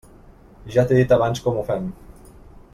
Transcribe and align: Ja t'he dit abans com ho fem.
Ja 0.75 0.85
t'he 0.91 0.97
dit 1.01 1.13
abans 1.17 1.45
com 1.45 1.61
ho 1.61 1.69
fem. 1.71 1.87